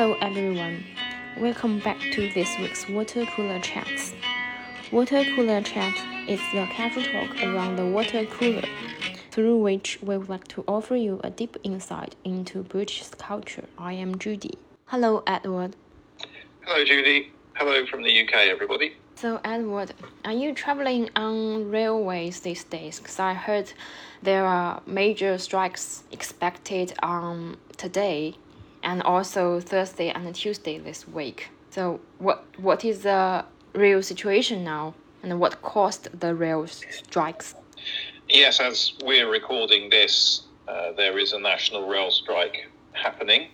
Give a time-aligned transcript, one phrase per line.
[0.00, 0.82] Hello everyone.
[1.36, 4.14] Welcome back to this week's Water Cooler Chats.
[4.90, 5.94] Water Cooler Chat
[6.26, 8.64] is the casual talk around the water cooler,
[9.30, 13.66] through which we would like to offer you a deep insight into British culture.
[13.76, 14.54] I am Judy.
[14.86, 15.76] Hello, Edward.
[16.62, 17.30] Hello, Judy.
[17.56, 18.94] Hello from the UK, everybody.
[19.16, 19.92] So, Edward,
[20.24, 23.00] are you traveling on railways these days?
[23.00, 23.70] Because I heard
[24.22, 28.36] there are major strikes expected on today
[28.82, 31.50] and also Thursday and Tuesday this week.
[31.70, 33.44] So, what what is the
[33.74, 37.54] real situation now, and what caused the rail strikes?
[38.28, 43.48] Yes, as we're recording this, uh, there is a national rail strike happening.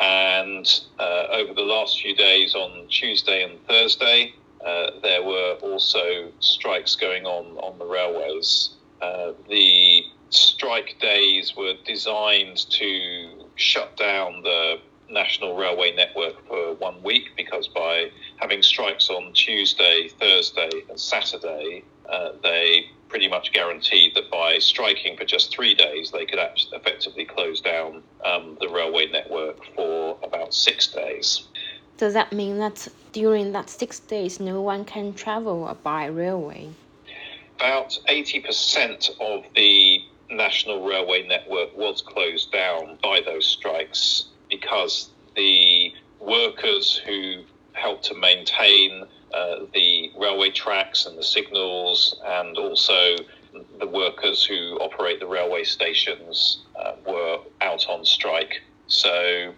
[0.00, 0.66] And
[0.98, 6.94] uh, over the last few days, on Tuesday and Thursday, uh, there were also strikes
[6.94, 8.70] going on on the railways.
[9.00, 14.78] Uh, the strike days were designed to shut down the
[15.10, 21.82] national railway network for one week because by having strikes on Tuesday, Thursday, and Saturday,
[22.08, 26.38] uh, they pretty much guaranteed that by striking for just three days, they could
[26.72, 31.44] effectively close down um, the railway network for about six days.
[31.96, 36.68] Does that mean that during that six days, no one can travel by railway?
[37.56, 39.97] About 80% of the
[40.30, 48.14] national railway network was closed down by those strikes because the workers who helped to
[48.14, 53.16] maintain uh, the railway tracks and the signals, and also
[53.78, 58.62] the workers who operate the railway stations uh, were out on strike.
[58.86, 59.52] So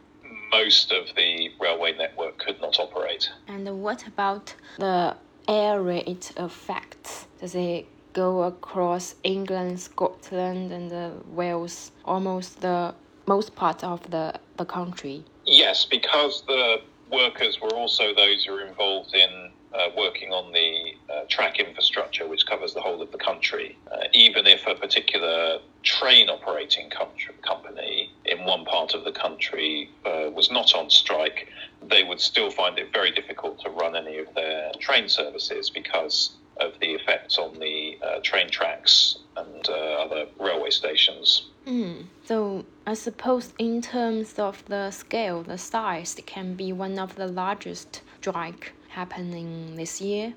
[0.50, 3.30] most of the railway network could not operate.
[3.46, 7.26] And what about the air raid effect?
[7.40, 12.94] Does it go across England, Scotland, and uh, Wales, almost the
[13.26, 15.24] most part of the, the country?
[15.46, 16.78] Yes, because the
[17.10, 22.26] workers were also those who were involved in uh, working on the uh, track infrastructure,
[22.26, 23.78] which covers the whole of the country.
[23.92, 29.90] Uh, even if a particular train operating country, company in one part of the country
[30.04, 31.48] uh, was not on strike,
[31.88, 36.36] they would still find it very difficult to run any of their train services because
[36.60, 41.48] of the effects on the uh, train tracks and uh, other railway stations.
[41.66, 42.06] Mm.
[42.24, 47.16] So I suppose in terms of the scale, the size, it can be one of
[47.16, 50.34] the largest strike happening this year.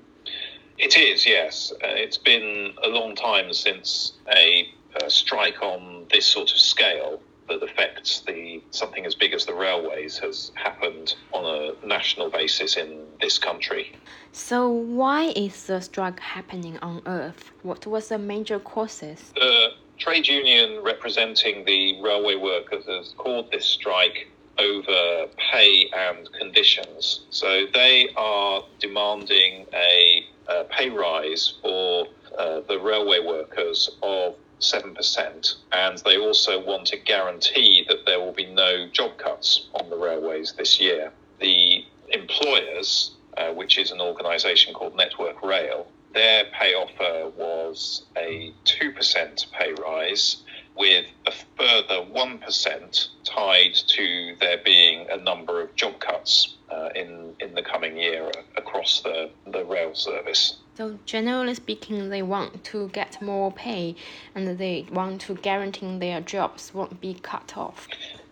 [0.78, 1.72] It is, yes.
[1.72, 4.68] Uh, it's been a long time since a,
[5.02, 9.54] a strike on this sort of scale that affects the something as big as the
[9.54, 13.92] railways has happened on a national basis in this country.
[14.32, 17.52] So why is the strike happening on Earth?
[17.62, 19.32] What was the major causes?
[19.34, 24.28] The trade union representing the railway workers has called this strike
[24.58, 27.26] over pay and conditions.
[27.30, 32.06] So they are demanding a, a pay rise for
[32.38, 34.34] uh, the railway workers of
[34.72, 39.90] 7%, and they also want to guarantee that there will be no job cuts on
[39.90, 41.12] the railways this year.
[41.40, 48.52] The employers, uh, which is an organisation called Network Rail, their pay offer was a
[48.64, 50.36] 2% pay rise
[50.76, 57.34] with a further 1% tied to there being a number of job cuts uh, in,
[57.40, 60.58] in the coming year across the, the rail service.
[60.76, 63.94] So, generally speaking, they want to get more pay
[64.34, 67.86] and they want to guarantee their jobs won't be cut off.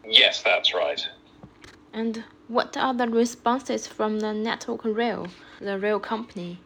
[0.05, 1.07] Yes, that's right.
[1.93, 5.29] And what are the responses from the network rail,
[5.61, 6.59] the rail company?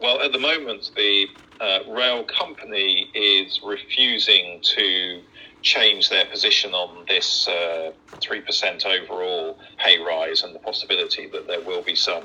[0.00, 1.26] Well, at the moment, the
[1.60, 5.20] uh, rail company is refusing to
[5.62, 11.60] change their position on this uh, 3% overall pay rise and the possibility that there
[11.60, 12.24] will be some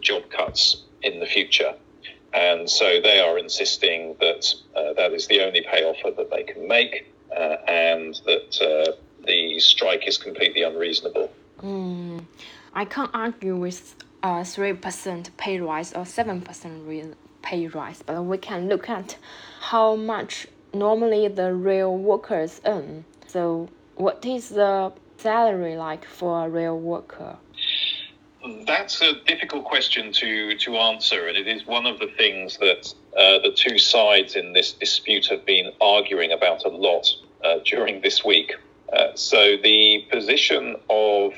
[0.00, 1.74] job cuts in the future.
[2.34, 6.42] And so they are insisting that uh, that is the only pay offer that they
[6.42, 8.92] can make uh, and that uh,
[9.26, 11.30] the strike is completely unreasonable.
[11.62, 12.24] Mm,
[12.74, 16.86] I can't argue with a 3% pay rise or 7%
[17.42, 19.16] pay rise, but we can look at
[19.60, 23.04] how much normally the rail workers earn.
[23.26, 27.36] So, what is the salary like for a rail worker?
[28.66, 32.92] That's a difficult question to, to answer, and it is one of the things that
[33.16, 37.06] uh, the two sides in this dispute have been arguing about a lot
[37.44, 38.54] uh, during this week.
[38.92, 41.34] Uh, so, the position of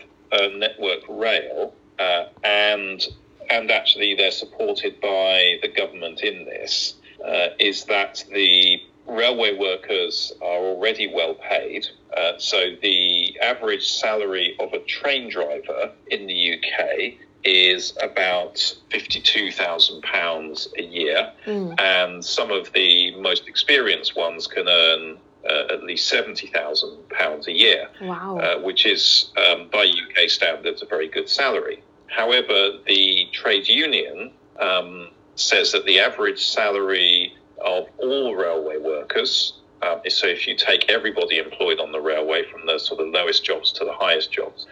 [0.56, 3.06] Network Rail uh, and
[3.50, 6.94] and actually they're supported by the government in this,
[7.24, 11.86] uh, is that the railway workers are already well paid.
[12.16, 17.14] Uh, so the average salary of a train driver in the UK
[17.44, 18.54] is about
[18.90, 21.78] £52,000 a year, Mm.
[21.80, 27.90] and some of the most experienced ones can earn uh, at least £70,000 a year
[28.00, 28.38] Wow.
[28.38, 31.82] uh, which is, um, by UK standards, a very good salary.
[32.08, 37.34] However, the trade union um, says that the average salary
[37.64, 42.44] of all railway workers, um, is- so if you take everybody employed on the railway
[42.44, 44.66] from the sort of lowest jobs to the highest jobs,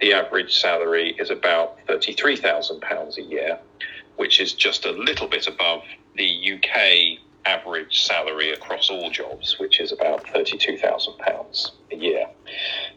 [0.00, 3.58] the average salary is about £33,000 a year,
[4.16, 5.82] which is just a little bit above
[6.16, 12.26] the UK average salary across all jobs, which is about £32,000 a year.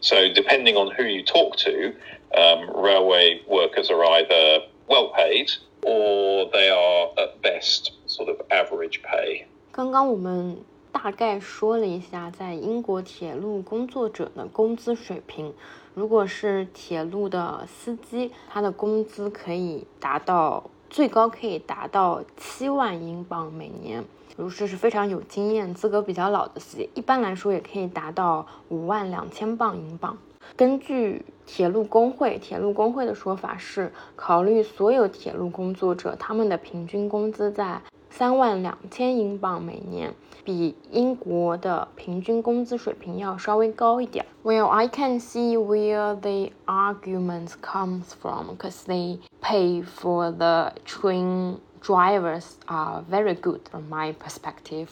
[0.01, 1.95] So, depending on who you talk to,
[2.33, 5.49] um, railway workers are either well paid
[5.83, 9.45] or they are at best sort of average pay.
[9.71, 10.57] 刚刚我们
[10.91, 15.53] 大概说了一下，在英国铁路工作者的工资水平。
[15.93, 24.03] 如果是铁路的司机，他的工资可以达到最高可以达到七万英镑每年。
[24.37, 30.17] 如果是非常有经验、资格比较老的司机，一般来说也可以达到五万两千镑英镑。
[30.56, 44.24] 根据铁路工会，铁路工会的说法是，考虑所有铁路工作者，他们的平均工资在三万两千英镑每年，比英国的平均工资水平要稍微高一点。
[44.42, 52.52] Well, I can see where the argument comes from, because they pay for the train drivers
[52.66, 54.88] are very good from my perspective.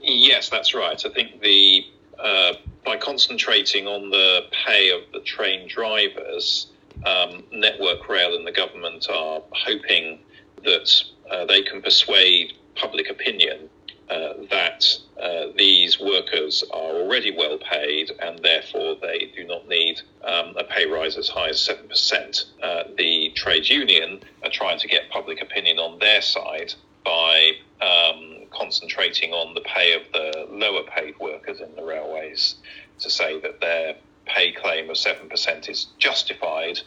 [0.00, 1.00] Yes, that's right.
[1.04, 1.84] I think the
[2.19, 2.53] uh,
[2.85, 6.67] by concentrating on the pay of the train drivers,
[7.05, 10.19] um, Network Rail and the government are hoping
[10.63, 13.69] that uh, they can persuade public opinion
[14.09, 14.85] uh, that
[15.21, 20.63] uh, these workers are already well paid and therefore they do not need um, a
[20.63, 22.45] pay rise as high as 7%.
[22.63, 26.73] Uh, the trade union are trying to get public opinion on their side
[27.03, 32.55] by um, concentrating on the pay of the lower paid workers in the railways
[32.99, 33.95] to say that their
[34.25, 36.79] pay claim of 7% is justified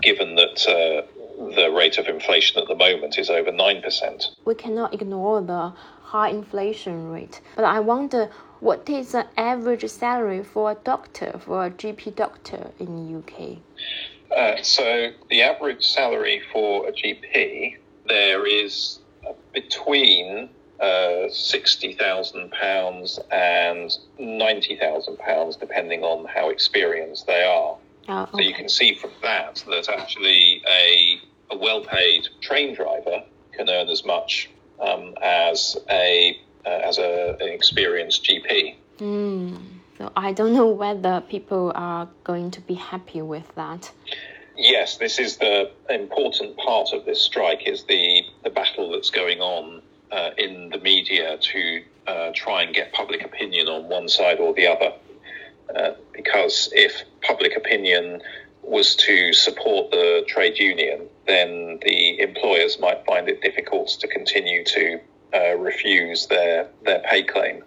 [0.00, 1.02] given that uh,
[1.54, 4.26] the rate of inflation at the moment is over 9%.
[4.44, 8.30] We cannot ignore the high inflation rate, but I wonder
[8.60, 13.58] what is the average salary for a doctor, for a GP doctor in the UK?
[14.34, 17.76] Uh, so the average salary for a GP
[18.08, 19.00] there is
[19.52, 20.48] between
[20.80, 27.76] uh, sixty thousand pounds and ninety thousand pounds, depending on how experienced they are.
[28.08, 31.20] Uh, So you can see from that that actually a,
[31.50, 34.50] a well-paid train driver can earn as much
[34.80, 38.74] um, as a uh, as a, an experienced GP.
[38.98, 39.56] Hmm.
[39.98, 43.90] So I don't know whether people are going to be happy with that.
[44.56, 49.40] Yes, this is the important part of this strike is the, the battle that's going
[49.40, 54.38] on uh, in the media to uh, try and get public opinion on one side
[54.38, 54.92] or the other.
[55.74, 58.22] Uh, because if public opinion
[58.62, 64.64] was to support the trade union, then the employers might find it difficult to continue
[64.64, 65.00] to
[65.34, 67.62] uh, refuse their, their pay claim.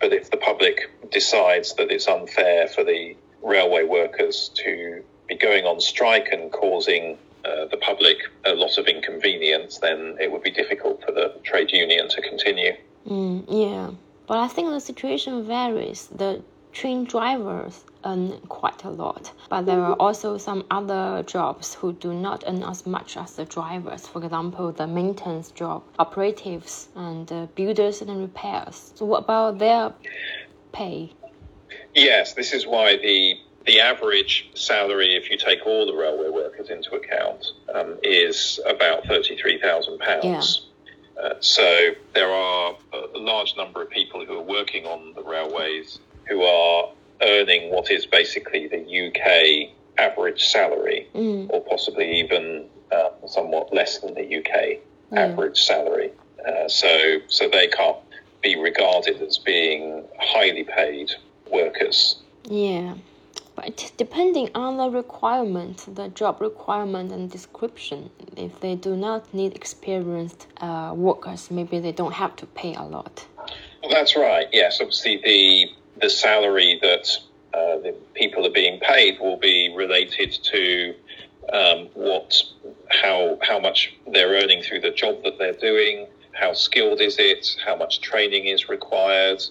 [0.00, 5.64] But if the public decides that it's unfair for the railway workers to be going
[5.64, 10.50] on strike and causing uh, the public a lot of inconvenience, then it would be
[10.50, 12.72] difficult for the trade union to continue.
[13.06, 13.90] Mm, yeah,
[14.26, 16.06] but I think the situation varies.
[16.06, 21.92] The train drivers earn quite a lot, but there are also some other jobs who
[21.92, 24.06] do not earn as much as the drivers.
[24.06, 28.92] For example, the maintenance job, operatives, and uh, builders and repairs.
[28.94, 29.92] So, what about their
[30.72, 31.12] pay?
[31.94, 36.70] Yes, this is why the the average salary, if you take all the railway workers
[36.70, 40.68] into account, um, is about thirty three thousand pounds.
[41.22, 45.98] Uh, so there are a large number of people who are working on the railways
[46.28, 46.88] who are
[47.22, 48.78] earning what is basically the
[49.08, 54.78] UK average salary, Mm, or possibly even uh, somewhat less than the UK
[55.12, 55.20] Yeah.
[55.20, 56.10] average salary.
[56.46, 57.98] Uh, so, so they can't
[58.42, 61.12] be regarded as being highly paid
[61.52, 62.16] workers.
[62.44, 62.94] yeah.
[63.54, 69.54] But depending on the requirement, the job requirement and description, if they do not need
[69.54, 73.26] experienced uh, workers, maybe they don't have to pay a lot.
[73.82, 74.46] Well, that's right.
[74.52, 77.08] Yes, obviously the the salary that
[77.52, 80.94] uh, the people are being paid will be related to
[81.52, 82.42] um, what
[82.88, 87.56] how how much they're earning through the job that they're doing, how skilled is it,
[87.64, 89.42] how much training is required,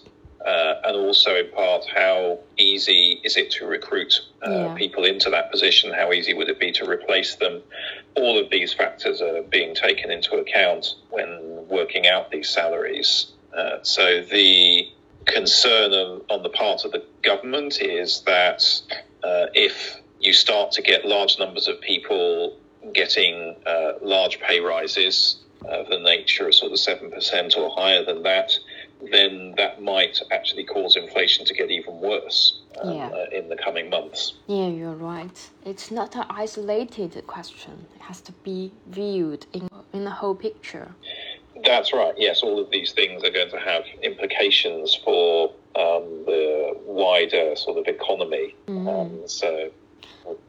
[0.46, 4.76] uh, and also in part how easy is it to recruit uh, yeah.
[4.76, 5.94] people into that position?
[5.94, 7.62] How easy would it be to replace them?
[8.16, 13.28] All of these factors are being taken into account when working out these salaries.
[13.56, 14.88] Uh, so the
[15.26, 18.64] concern on, on, the part of the government is that
[19.24, 22.58] uh, if you start to get large numbers of people
[22.94, 28.24] getting uh, large pay rises of the nature of sort of 7% or higher than
[28.24, 28.52] that,
[29.12, 33.08] then that might actually cause inflation to get even worse um, yeah.
[33.08, 34.34] uh, in the coming months.
[34.48, 35.50] Yeah, you're right.
[35.66, 37.88] It's not an isolated question.
[37.96, 40.94] It has to be viewed in in the whole picture.
[41.64, 42.14] That's right.
[42.18, 47.78] Yes, all of these things are going to have implications for um, the wider sort
[47.78, 48.56] of economy.
[48.68, 48.88] Mm.
[48.88, 49.70] Um, so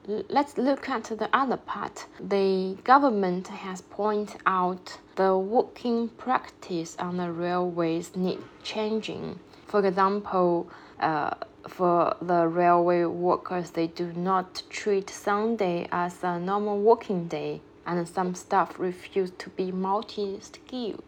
[0.06, 2.06] Let's look at the other part.
[2.20, 9.38] The government has pointed out the working practice on the railways need changing.
[9.66, 10.68] For example,
[11.00, 11.34] uh,
[11.68, 18.06] for the railway workers, they do not treat Sunday as a normal working day, and
[18.08, 21.02] some staff refuse to be multi skilled.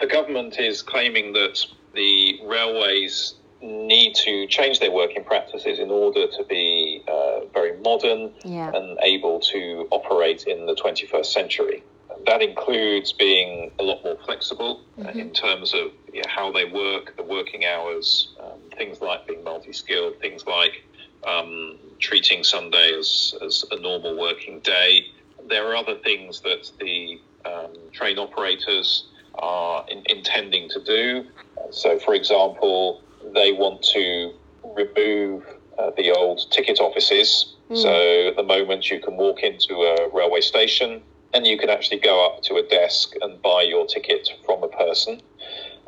[0.00, 1.64] The government is claiming that
[1.94, 8.32] the railways need to change their working practices in order to be uh, very modern
[8.44, 8.70] yeah.
[8.74, 11.82] and able to operate in the 21st century.
[12.26, 15.18] That includes being a lot more flexible uh, mm-hmm.
[15.18, 19.42] in terms of you know, how they work, the working hours, um, things like being
[19.42, 20.84] multi skilled, things like
[21.26, 25.06] um, treating Sunday as, as a normal working day.
[25.48, 31.26] There are other things that the um, train operators are in, intending to do.
[31.70, 33.02] So, for example,
[33.34, 34.32] they want to
[34.76, 35.44] remove
[35.78, 37.54] uh, the old ticket offices.
[37.70, 37.82] Mm.
[37.82, 41.02] So at the moment, you can walk into a railway station
[41.34, 44.68] and you can actually go up to a desk and buy your ticket from a
[44.68, 45.20] person.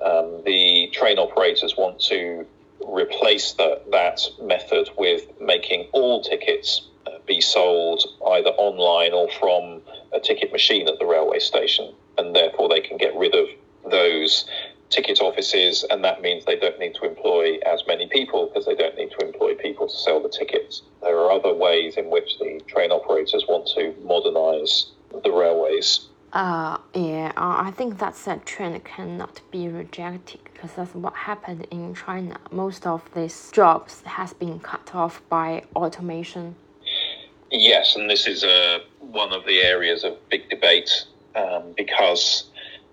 [0.05, 2.47] Um, the train operators want to
[2.87, 9.81] replace the, that method with making all tickets uh, be sold either online or from
[10.13, 13.47] a ticket machine at the railway station, and therefore they can get rid of
[13.91, 14.47] those
[14.91, 18.75] ticket offices, and that means they don't need to employ as many people because they
[18.75, 20.83] don't need to employ people to sell the tickets.
[21.03, 26.09] There are other ways in which the train operators want to modernise the railways.
[26.33, 31.67] Uh, yeah, uh, I think that's a trend cannot be rejected because that's what happened
[31.71, 32.39] in China.
[32.51, 36.55] Most of these jobs has been cut off by automation.
[37.51, 40.91] Yes, and this is uh, one of the areas of big debate
[41.35, 42.45] um, because,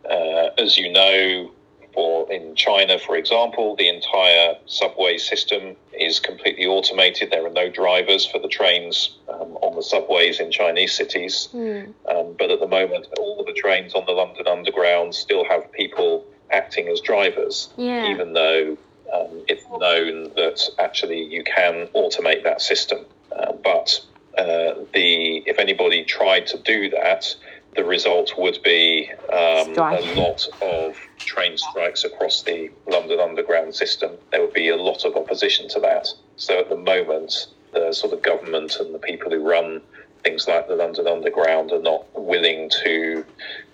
[0.10, 1.52] uh, as you know,
[1.94, 7.32] for in China, for example, the entire subway system is completely automated.
[7.32, 11.50] There are no drivers for the trains um, on the subways in Chinese cities.
[11.54, 11.94] Mm.
[12.10, 15.72] Um, but at the moment, all of the trains on the London Underground still have
[15.72, 18.10] people acting as drivers, yeah.
[18.10, 18.78] even though
[19.14, 23.06] um, it's known that actually you can automate that system.
[23.32, 24.04] Uh, but
[24.38, 27.36] uh, the if anybody tried to do that,
[27.76, 34.12] the result would be um, a lot of train strikes across the London Underground system.
[34.32, 36.08] There would be a lot of opposition to that.
[36.36, 39.82] So at the moment, the sort of government and the people who run
[40.24, 43.26] things like the London Underground are not willing to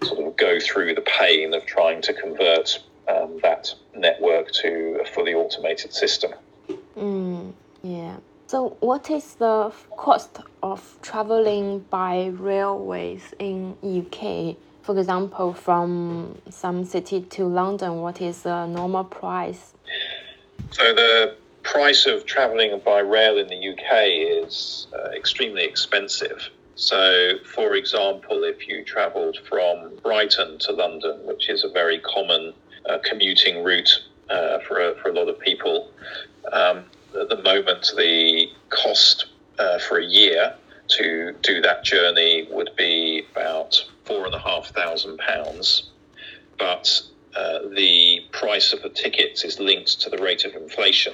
[0.04, 5.06] sort of go through the pain of trying to convert um, that network to a
[5.06, 6.32] fully automated system.
[6.96, 8.18] Mm, yeah.
[8.48, 14.56] So, what is the cost of traveling by railways in UK?
[14.84, 19.74] For example, from some city to London, what is the normal price?
[20.72, 26.50] So, the price of traveling by rail in the UK is uh, extremely expensive.
[26.76, 32.54] So, for example, if you traveled from Brighton to London, which is a very common
[32.90, 33.92] uh, commuting route
[34.30, 35.92] uh, for, a, for a lot of people,
[36.54, 36.86] um,
[37.20, 39.28] at the moment, the cost
[39.60, 40.56] uh, for a year
[40.88, 45.90] to do that journey would be about four and a half thousand pounds,
[46.58, 47.02] but
[47.36, 51.14] uh, the price of the tickets is linked to the rate of inflation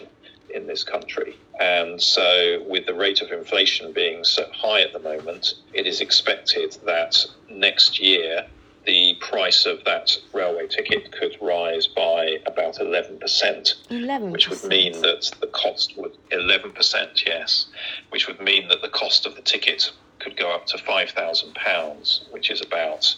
[0.54, 1.36] in this country.
[1.60, 6.02] And so, with the rate of inflation being so high at the moment, it is
[6.02, 8.46] expected that next year
[8.86, 14.32] the price of that railway ticket could rise by about 11%, 11%.
[14.32, 17.68] which would mean that the cost would 11%, yes,
[18.10, 22.52] which would mean that the cost of the ticket could go up to £5,000, which
[22.52, 23.16] is about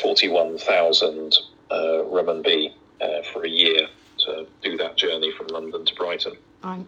[0.00, 1.36] 41,000
[1.70, 3.88] uh, renminbi uh, for a year
[4.18, 6.34] to do that journey from London to Brighton.
[6.62, 6.84] I,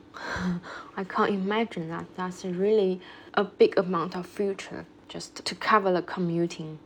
[0.97, 2.07] I can't imagine that.
[2.17, 3.00] That's really
[3.35, 6.79] a big amount of future just to cover the commuting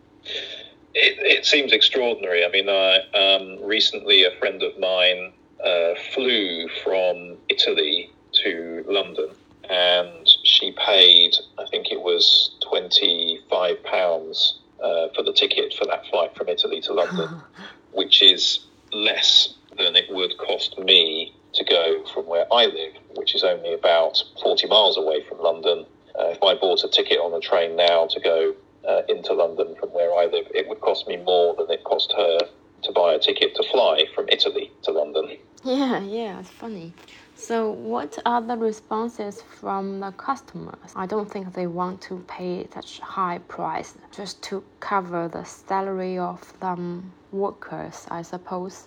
[0.96, 2.44] it, it seems extraordinary.
[2.44, 8.10] I mean, I, um, recently a friend of mine uh, flew from Italy
[8.44, 9.28] to London,
[9.68, 15.84] and she paid, I think it was twenty five pounds uh, for the ticket for
[15.84, 17.42] that flight from Italy to London,
[17.92, 18.60] which is
[18.92, 23.74] less than it would cost me to go from where I live, which is only
[23.74, 25.84] about 40 miles away from London.
[26.18, 28.54] Uh, if I bought a ticket on a train now to go
[28.88, 32.12] uh, into London from where I live, it would cost me more than it cost
[32.16, 32.38] her
[32.82, 35.36] to buy a ticket to fly from Italy to London.
[35.64, 36.92] Yeah, yeah, it's funny.
[37.34, 40.92] So, what are the responses from the customers?
[40.94, 46.18] I don't think they want to pay such high price just to cover the salary
[46.18, 48.86] of them workers, I suppose.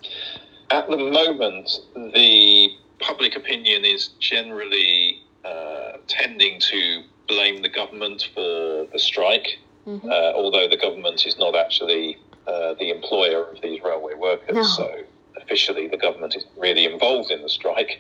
[0.72, 8.88] At the moment, the public opinion is generally uh, tending to blame the government for
[8.92, 10.10] the strike, mm-hmm.
[10.10, 12.18] uh, although the government is not actually
[12.48, 14.56] uh, the employer of these railway workers.
[14.56, 14.64] No.
[14.64, 15.04] So
[15.42, 18.00] officially, the government is really involved in the strike,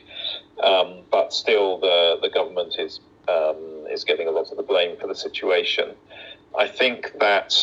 [0.63, 4.97] um, but still, the the government is um, is getting a lot of the blame
[4.97, 5.95] for the situation.
[6.57, 7.55] I think that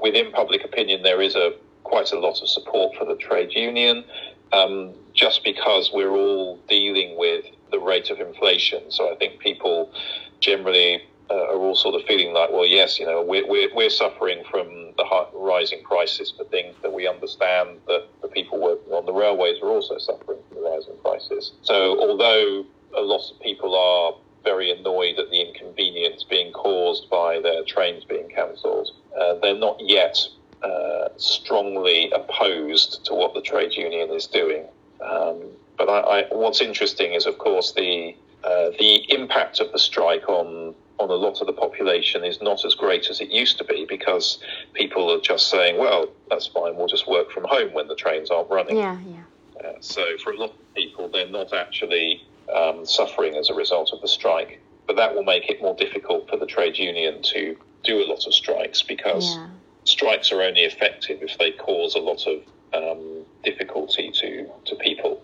[0.00, 1.52] within public opinion, there is a
[1.84, 4.04] quite a lot of support for the trade union,
[4.52, 8.90] um, just because we're all dealing with the rate of inflation.
[8.90, 9.92] So I think people
[10.40, 13.90] generally uh, are all sort of feeling like, well, yes, you know, we're, we're, we're
[13.90, 14.66] suffering from
[14.96, 19.12] the high, rising prices for things that we understand that the people working on the
[19.12, 21.52] railways are also suffering from the rising prices.
[21.62, 22.64] So although
[22.96, 24.14] a lot of people are
[24.44, 28.90] very annoyed at the inconvenience being caused by their trains being cancelled,
[29.20, 30.16] uh, they're not yet
[30.62, 34.64] uh, strongly opposed to what the trade union is doing.
[35.00, 35.42] Um,
[35.76, 38.14] but I, I, what's interesting is, of course, the
[38.46, 42.64] uh, the impact of the strike on on a lot of the population is not
[42.64, 44.38] as great as it used to be because
[44.72, 46.76] people are just saying, "Well, that's fine.
[46.76, 49.22] We'll just work from home when the trains aren't running." Yeah, yeah.
[49.62, 52.22] Uh, so for a lot of people, they're not actually
[52.54, 54.60] um, suffering as a result of the strike.
[54.86, 58.26] But that will make it more difficult for the trade union to do a lot
[58.26, 59.48] of strikes because yeah
[59.86, 62.42] strikes are only effective if they cause a lot of
[62.74, 65.22] um, difficulty to, to people.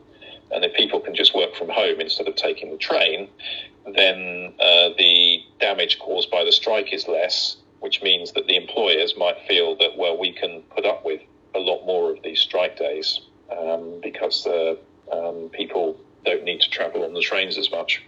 [0.53, 3.29] And if people can just work from home instead of taking the train,
[3.95, 9.15] then uh, the damage caused by the strike is less, which means that the employers
[9.17, 11.21] might feel that, well, we can put up with
[11.55, 13.21] a lot more of these strike days
[13.59, 14.75] um, because uh,
[15.11, 18.03] um, people don't need to travel on the trains as much.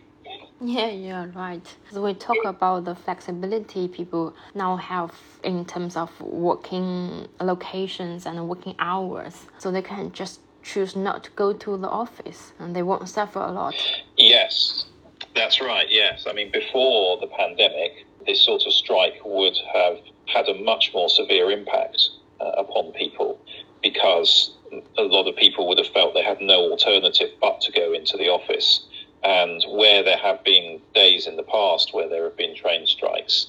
[0.61, 1.77] Yeah, yeah, right.
[1.91, 8.49] So we talk about the flexibility people now have in terms of working locations and
[8.49, 9.47] working hours.
[9.59, 13.39] So they can just choose not to go to the office and they won't suffer
[13.39, 13.75] a lot.
[14.17, 14.87] Yes,
[15.35, 15.87] that's right.
[15.91, 16.27] Yes.
[16.29, 21.09] I mean, before the pandemic, this sort of strike would have had a much more
[21.09, 22.09] severe impact
[22.41, 23.39] uh, upon people
[23.83, 24.53] because
[24.99, 28.17] a lot of people would have felt they had no alternative but to go into
[28.17, 28.87] the office.
[29.23, 33.49] And where there have been days in the past where there have been train strikes,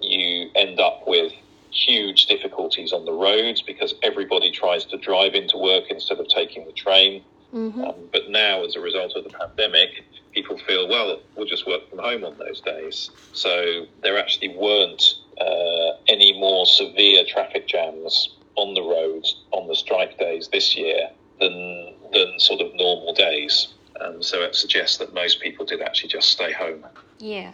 [0.00, 1.32] you end up with
[1.70, 6.66] huge difficulties on the roads because everybody tries to drive into work instead of taking
[6.66, 7.22] the train.
[7.54, 7.84] Mm-hmm.
[7.84, 11.88] Um, but now, as a result of the pandemic, people feel, well, we'll just work
[11.88, 13.10] from home on those days.
[13.32, 19.74] So there actually weren't uh, any more severe traffic jams on the roads on the
[19.74, 23.74] strike days this year than than sort of normal days.
[24.00, 26.84] And so it suggests that most people did actually just stay home.
[27.18, 27.52] Yeah.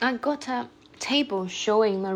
[0.00, 2.14] I got a table showing the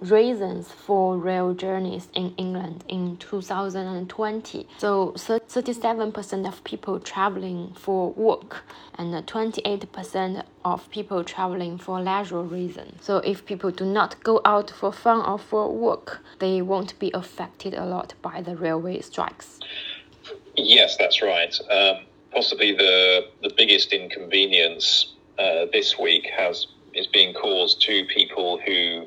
[0.00, 4.68] reasons for rail journeys in England in 2020.
[4.78, 8.64] So 37% of people traveling for work
[8.96, 13.04] and 28% of people traveling for leisure reasons.
[13.04, 17.10] So if people do not go out for fun or for work, they won't be
[17.14, 19.60] affected a lot by the railway strikes.
[20.56, 21.58] Yes, that's right.
[21.70, 28.60] Um, possibly the the biggest inconvenience uh, this week has is being caused to people
[28.64, 29.06] who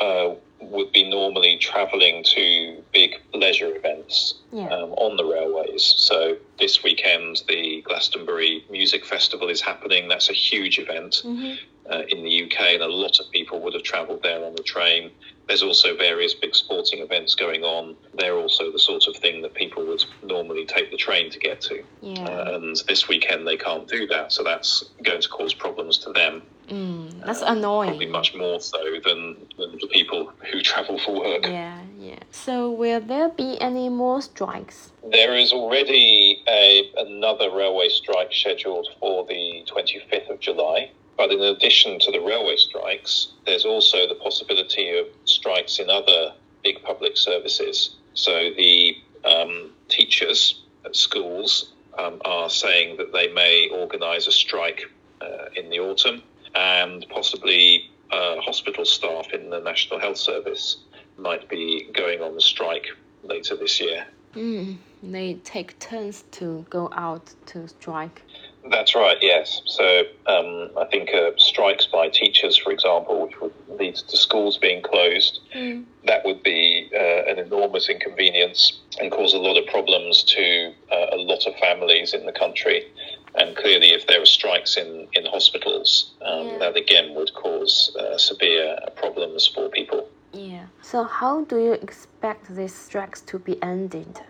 [0.00, 4.68] uh, would be normally travelling to big leisure events yeah.
[4.68, 5.82] um, on the railways.
[5.82, 10.08] So this weekend, the Glastonbury Music Festival is happening.
[10.08, 11.54] That's a huge event mm-hmm.
[11.90, 14.62] uh, in the UK, and a lot of people would have travelled there on the
[14.62, 15.10] train.
[15.48, 17.96] There's also various big sporting events going on.
[18.14, 21.60] They're also the sort of thing that people would normally take the train to get
[21.62, 21.82] to.
[22.00, 22.22] Yeah.
[22.22, 26.12] Uh, and this weekend they can't do that, so that's going to cause problems to
[26.12, 26.42] them.
[26.68, 27.90] Mm, that's uh, annoying.
[27.90, 31.46] Probably much more so than, than the people who travel for work.
[31.46, 32.18] Yeah, yeah.
[32.30, 34.92] So will there be any more strikes?
[35.10, 40.90] There is already a another railway strike scheduled for the 25th of July.
[41.16, 46.32] But in addition to the railway strikes, there's also the possibility of strikes in other
[46.64, 47.96] big public services.
[48.14, 54.90] So the um, teachers, at schools um, are saying that they may organise a strike
[55.20, 56.22] uh, in the autumn,
[56.54, 60.78] and possibly uh, hospital staff in the National Health Service
[61.18, 62.86] might be going on the strike
[63.22, 64.06] later this year.
[64.34, 68.22] Mm, they take turns to go out to strike.
[68.70, 69.60] That's right, yes.
[69.66, 74.56] So um, I think uh, strikes by teachers, for example, which would lead to schools
[74.56, 75.84] being closed, mm.
[76.06, 81.06] that would be uh, an enormous inconvenience and cause a lot of problems to uh,
[81.12, 82.86] a lot of families in the country.
[83.34, 86.58] And clearly, if there are strikes in, in hospitals, um, yeah.
[86.58, 90.08] that again would cause uh, severe problems for people.
[90.32, 90.66] Yeah.
[90.82, 94.20] So, how do you expect these strikes to be ended?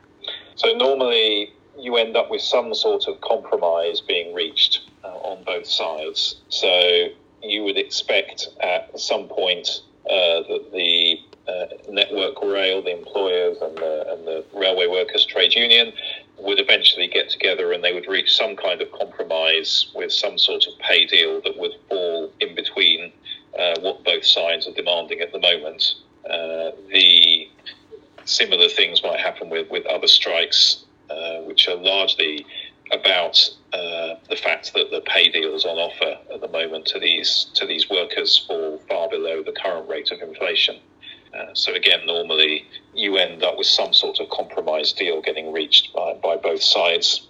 [0.54, 5.66] So, normally you end up with some sort of compromise being reached uh, on both
[5.66, 6.36] sides.
[6.48, 7.08] So
[7.42, 13.76] you would expect at some point uh, that the uh, Network Rail, the employers, and
[13.76, 15.92] the, and the Railway Workers Trade Union
[16.42, 20.66] would eventually get together and they would reach some kind of compromise with some sort
[20.66, 23.12] of pay deal that would fall in between
[23.58, 25.94] uh, what both sides are demanding at the moment.
[26.24, 27.48] Uh, the
[28.24, 32.46] similar things might happen with, with other strikes uh, which are largely
[32.92, 33.38] about
[33.72, 37.66] uh, the fact that the pay deals on offer at the moment to these to
[37.66, 40.76] these workers fall far below the current rate of inflation.
[41.34, 45.92] Uh, so again, normally you end up with some sort of compromise deal getting reached
[45.94, 47.26] by, by both sides.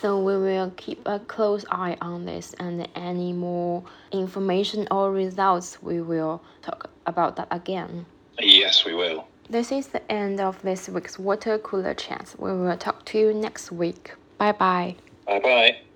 [0.00, 5.80] So we will keep a close eye on this, and any more information or results,
[5.80, 8.06] we will talk about that again.
[8.40, 9.28] Yes, we will.
[9.48, 12.34] This is the end of this week's water cooler chat.
[12.38, 14.14] We will talk to you next week.
[14.38, 14.96] Bye bye.
[15.26, 15.91] Bye bye.